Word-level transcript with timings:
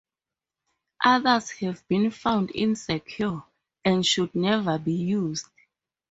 Others 1.05 1.51
have 1.59 1.87
been 1.87 2.09
found 2.09 2.49
insecure, 2.55 3.43
and 3.85 4.03
should 4.03 4.33
never 4.33 4.79
be 4.79 4.93
used. 4.93 5.45